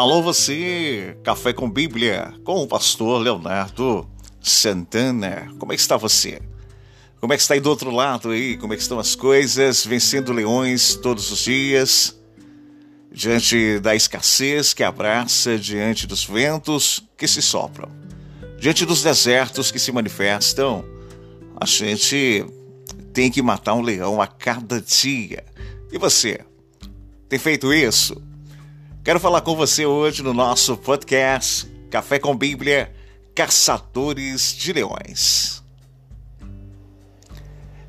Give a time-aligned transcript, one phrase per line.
[0.00, 4.08] Alô você, Café com Bíblia, com o pastor Leonardo
[4.40, 5.52] Santana.
[5.58, 6.40] Como é que está você?
[7.20, 8.56] Como é que está aí do outro lado aí?
[8.56, 9.84] Como é que estão as coisas?
[9.84, 12.18] Vencendo leões todos os dias?
[13.12, 17.90] Diante da escassez que abraça, diante dos ventos que se sopram,
[18.58, 20.82] diante dos desertos que se manifestam,
[21.60, 22.46] a gente
[23.12, 25.44] tem que matar um leão a cada dia.
[25.92, 26.40] E você?
[27.28, 28.29] Tem feito isso?
[29.02, 32.92] Quero falar com você hoje no nosso podcast Café com Bíblia
[33.34, 35.64] Caçadores de Leões.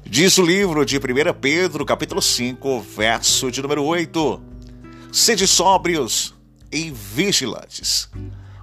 [0.05, 1.01] Diz o livro de 1
[1.41, 4.41] Pedro, capítulo 5, verso de número 8:
[5.11, 6.33] Sede sóbrios
[6.71, 8.09] e vigilantes.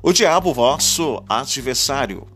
[0.03, 2.27] O diabo, vosso adversário,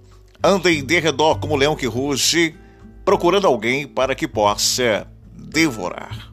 [0.44, 2.54] anda em derredor como leão que ruge,
[3.02, 6.30] procurando alguém para que possa devorar.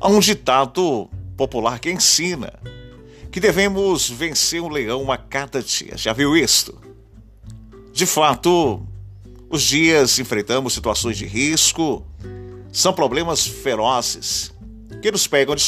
[0.00, 2.52] Há um ditado popular que ensina
[3.30, 5.96] que devemos vencer um leão a cada dia.
[5.96, 6.78] Já viu isto?
[7.92, 8.86] De fato,
[9.48, 12.04] os dias enfrentamos situações de risco,
[12.70, 14.52] são problemas ferozes
[15.00, 15.62] que nos pegam de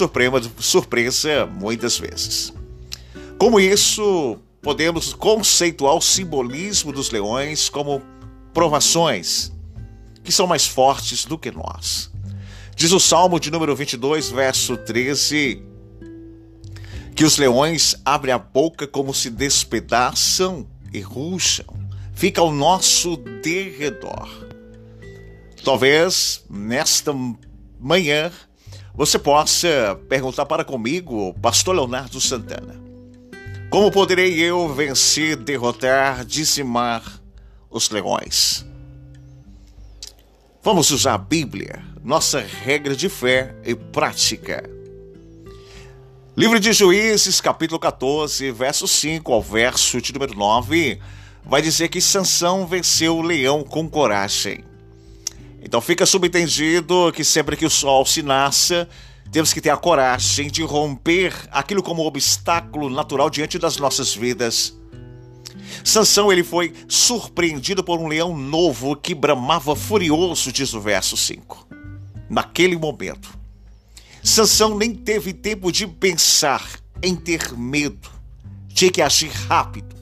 [0.58, 2.52] surpresa muitas vezes.
[3.38, 8.00] Como isso, podemos conceituar o simbolismo dos leões como
[8.54, 9.52] provações
[10.22, 12.10] que são mais fortes do que nós.
[12.76, 15.62] Diz o Salmo de número 22, verso 13,
[17.14, 21.66] que os leões abrem a boca como se despedaçam e ruxam.
[22.12, 24.28] Fica ao nosso derredor.
[25.64, 27.14] Talvez nesta
[27.80, 28.32] manhã
[28.92, 32.74] você possa perguntar para comigo, Pastor Leonardo Santana,
[33.70, 37.20] como poderei eu vencer, derrotar, dizimar
[37.70, 38.66] os leões?
[40.64, 44.64] Vamos usar a Bíblia nossa regra de fé e prática.
[46.34, 50.98] Livro de Juízes, capítulo 14, verso 5 ao verso de número 9,
[51.44, 54.64] vai dizer que Sansão venceu o leão com coragem.
[55.60, 58.88] Então fica subentendido que sempre que o sol se nasça,
[59.30, 64.74] temos que ter a coragem de romper aquilo como obstáculo natural diante das nossas vidas
[65.84, 71.68] Sansão ele foi surpreendido por um leão novo que bramava furioso, diz o verso 5.
[72.28, 73.36] Naquele momento,
[74.22, 76.66] Sansão nem teve tempo de pensar
[77.02, 78.08] em ter medo.
[78.68, 79.94] Tinha que agir rápido.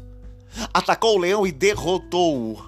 [0.73, 2.63] Atacou o leão e derrotou-o.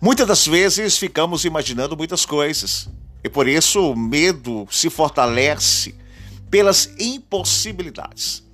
[0.00, 2.88] Muitas das vezes ficamos imaginando muitas coisas.
[3.22, 5.94] E por isso o medo se fortalece
[6.50, 8.45] pelas impossibilidades.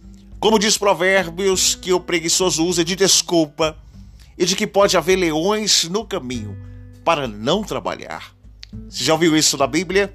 [0.43, 3.79] Como diz Provérbios, que o preguiçoso usa de desculpa
[4.37, 6.59] e de que pode haver leões no caminho
[7.05, 8.35] para não trabalhar.
[8.89, 10.13] Você já ouviu isso na Bíblia?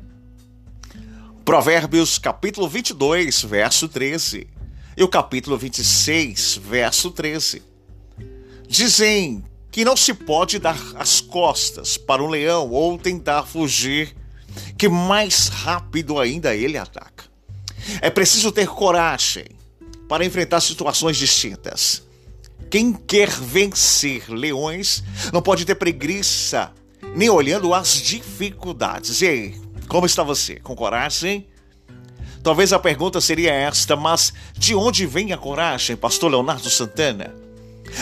[1.46, 4.50] Provérbios capítulo 22, verso 13
[4.98, 7.64] e o capítulo 26, verso 13.
[8.68, 14.14] Dizem que não se pode dar as costas para um leão ou tentar fugir,
[14.78, 17.24] que mais rápido ainda ele ataca.
[18.02, 19.56] É preciso ter coragem
[20.08, 22.04] para enfrentar situações distintas.
[22.70, 26.72] Quem quer vencer leões não pode ter preguiça,
[27.16, 29.22] nem olhando as dificuldades.
[29.22, 30.58] E aí, como está você?
[30.58, 31.48] Com coragem?
[32.44, 37.34] Talvez a pergunta seria esta, mas de onde vem a coragem, pastor Leonardo Santana?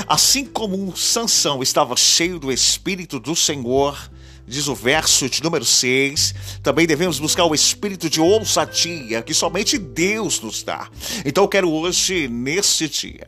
[0.08, 4.12] Assim como um Sansão estava cheio do Espírito do Senhor,
[4.48, 9.78] diz o verso de número 6, também devemos buscar o espírito de ousadia que somente
[9.78, 10.88] Deus nos dá.
[11.26, 13.28] Então eu quero hoje, nesse dia,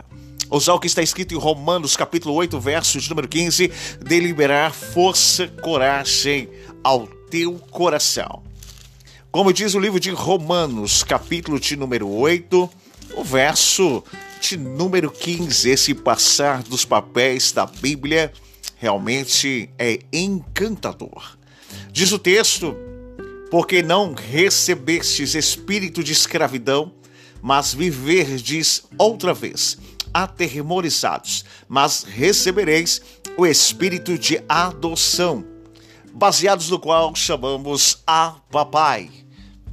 [0.50, 5.47] usar o que está escrito em Romanos capítulo 8, verso de número 15, deliberar força,
[5.47, 6.50] coragem
[6.83, 8.44] ao teu coração.
[9.31, 12.69] Como diz o livro de Romanos, capítulo de número 8,
[13.16, 14.03] o verso
[14.39, 18.31] de número 15, esse passar dos papéis da Bíblia,
[18.79, 21.38] realmente é encantador.
[21.91, 22.76] Diz o texto:
[23.50, 26.94] porque não recebestes espírito de escravidão,
[27.41, 29.78] mas viverdes outra vez,
[30.14, 33.02] aterrorizados, mas recebereis
[33.38, 35.46] o espírito de adoção,
[36.14, 39.09] baseados no qual chamamos a papai.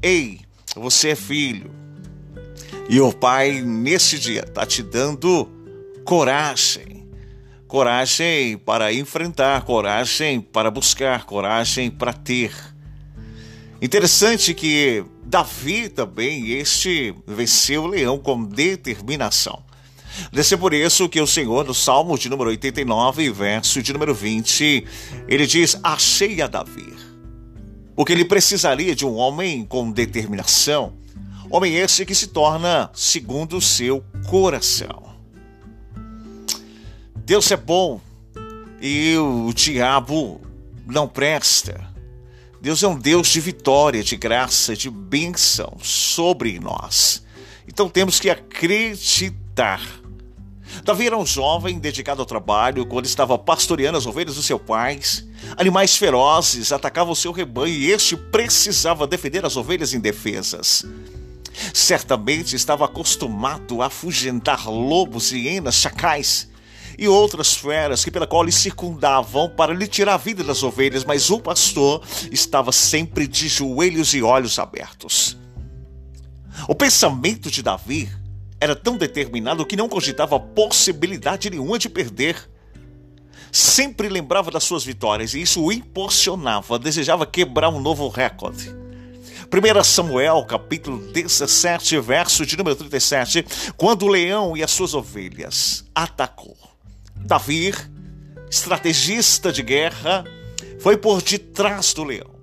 [0.03, 0.41] Ei,
[0.77, 1.71] você é filho.
[2.89, 5.49] E o pai, nesse dia, está te dando
[6.05, 7.04] coragem
[7.75, 12.53] coragem para enfrentar, coragem para buscar, coragem para ter.
[13.83, 19.61] Interessante que Davi também, este venceu o leão com determinação.
[20.31, 24.15] Deve ser por isso que o Senhor, no Salmo de número 89, verso de número
[24.15, 24.87] 20,
[25.27, 26.95] ele diz: Achei a Davi.
[27.97, 30.93] Porque ele precisaria de um homem com determinação,
[31.51, 35.14] Homem esse que se torna segundo o seu coração.
[37.25, 38.03] Deus é bom
[38.83, 40.43] e o diabo
[40.87, 41.89] não presta.
[42.61, 47.25] Deus é um Deus de vitória, de graça, de bênção sobre nós.
[47.67, 49.81] Então temos que acreditar.
[50.85, 55.01] Davi era um jovem dedicado ao trabalho quando estava pastoreando as ovelhas do seu pai.
[55.57, 60.85] Animais ferozes atacavam seu rebanho e este precisava defender as ovelhas indefesas.
[61.73, 66.53] Certamente estava acostumado a afugentar lobos, hienas, chacais
[66.99, 71.05] e outras feras que pela qual lhe circundavam para lhe tirar a vida das ovelhas,
[71.05, 75.37] mas o pastor estava sempre de joelhos e olhos abertos.
[76.69, 78.09] O pensamento de Davi
[78.61, 82.49] era tão determinado que não cogitava possibilidade nenhuma de perder.
[83.53, 88.75] Sempre lembrava das suas vitórias e isso o impulsionava, desejava quebrar um novo recorde.
[89.55, 93.45] 1 Samuel, capítulo 17, verso de número 37,
[93.77, 96.57] quando o leão e as suas ovelhas atacou.
[97.25, 97.75] Davi,
[98.51, 100.25] estrategista de guerra,
[100.79, 102.35] foi por detrás do leão.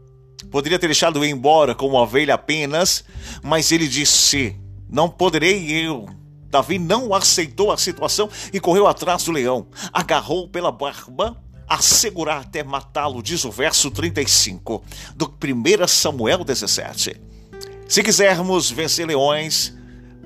[0.50, 3.04] Poderia ter deixado ir embora como ovelha apenas,
[3.44, 4.56] mas ele disse:
[4.90, 6.10] Não poderei eu.
[6.50, 12.62] Davi não aceitou a situação e correu atrás do leão, agarrou pela barba, assegurar até
[12.62, 14.84] matá-lo, diz o verso 35
[15.16, 17.16] do 1 Samuel 17.
[17.88, 19.74] Se quisermos vencer leões,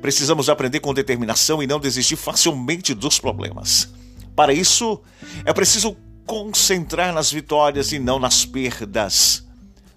[0.02, 3.94] precisamos aprender com determinação e não desistir facilmente dos problemas.
[4.36, 5.02] Para isso,
[5.46, 5.96] é preciso
[6.26, 9.46] concentrar nas vitórias e não nas perdas.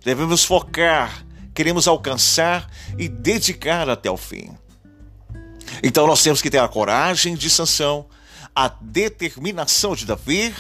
[0.05, 1.25] Devemos focar,
[1.55, 4.51] queremos alcançar e dedicar até o fim.
[5.83, 8.07] Então nós temos que ter a coragem de Sansão,
[8.55, 10.55] a determinação de Davi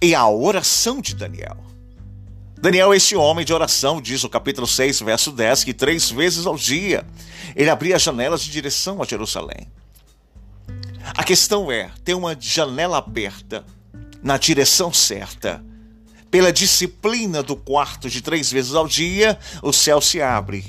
[0.00, 1.56] e a oração de Daniel.
[2.58, 6.46] Daniel é esse homem de oração, diz o capítulo 6, verso 10, que três vezes
[6.46, 7.06] ao dia
[7.54, 9.68] ele abria as janelas de direção a Jerusalém.
[11.14, 13.64] A questão é ter uma janela aberta
[14.22, 15.64] na direção certa.
[16.30, 20.64] Pela disciplina do quarto de três vezes ao dia, o céu se abre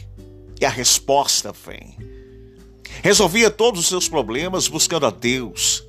[0.62, 1.98] e a resposta vem.
[3.04, 5.84] Resolvia todos os seus problemas buscando a Deus.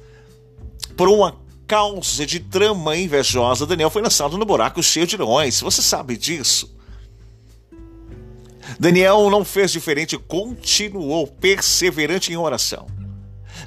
[0.96, 1.36] Por uma
[1.66, 5.60] causa de trama invejosa, Daniel foi lançado no buraco cheio de leões.
[5.60, 6.74] Você sabe disso.
[8.80, 12.97] Daniel não fez diferente, continuou perseverante em oração.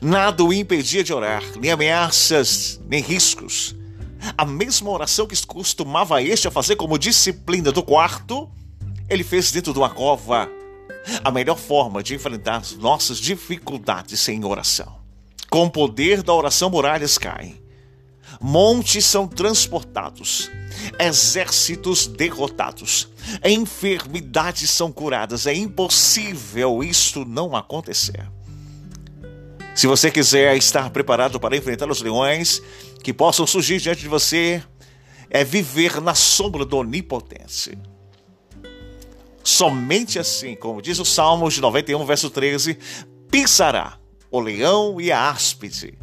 [0.01, 3.75] Nada o impedia de orar, nem ameaças, nem riscos.
[4.37, 8.49] A mesma oração que costumava este a fazer como disciplina do quarto,
[9.09, 10.49] ele fez dentro de uma cova.
[11.23, 14.99] A melhor forma de enfrentar as nossas dificuldades sem oração.
[15.49, 17.61] Com o poder da oração, muralhas caem.
[18.39, 20.49] Montes são transportados,
[20.97, 23.09] exércitos derrotados,
[23.43, 25.45] enfermidades são curadas.
[25.45, 28.25] É impossível isto não acontecer.
[29.73, 32.62] Se você quiser estar preparado para enfrentar os leões
[33.01, 34.62] que possam surgir diante de você,
[35.29, 37.77] é viver na sombra do Onipotente.
[39.44, 42.77] Somente assim, como diz o Salmo de 91, verso 13,
[43.29, 43.97] pisará
[44.29, 45.97] o leão e a áspide.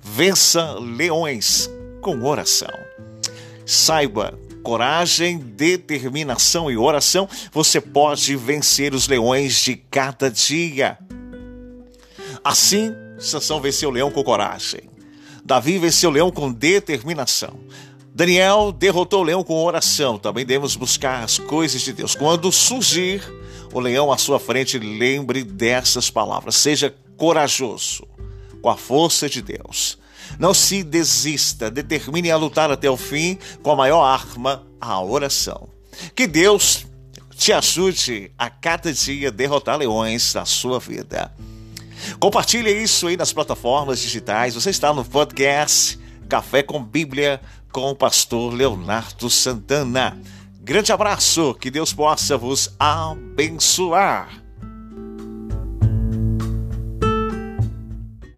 [0.00, 1.68] Vença leões
[2.00, 2.70] com oração.
[3.66, 10.98] Saiba, coragem, determinação e oração, você pode vencer os leões de cada dia.
[12.42, 14.80] Assim, Sansão venceu o leão com coragem.
[15.44, 17.60] Davi venceu o leão com determinação.
[18.14, 20.18] Daniel derrotou o leão com oração.
[20.18, 22.14] Também devemos buscar as coisas de Deus.
[22.14, 23.22] Quando surgir
[23.72, 26.56] o leão à sua frente, lembre dessas palavras.
[26.56, 28.06] Seja corajoso
[28.62, 29.98] com a força de Deus.
[30.38, 35.68] Não se desista, determine a lutar até o fim com a maior arma, a oração.
[36.14, 36.86] Que Deus
[37.36, 41.32] te ajude a cada dia derrotar leões na sua vida.
[42.18, 44.54] Compartilhe isso aí nas plataformas digitais.
[44.54, 47.40] Você está no podcast Café com Bíblia
[47.72, 50.18] com o pastor Leonardo Santana.
[50.60, 54.49] Grande abraço, que Deus possa vos abençoar.